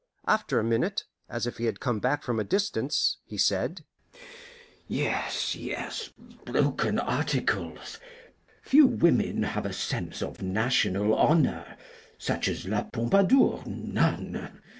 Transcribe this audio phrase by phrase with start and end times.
[0.25, 3.85] After a minute, as if he had come back from a distance, he said:
[4.87, 6.09] "Yes, yes,
[6.43, 7.99] broken articles.
[8.63, 11.77] Few women have a sense of national honour,
[12.17, 14.51] such as La Pompadour none!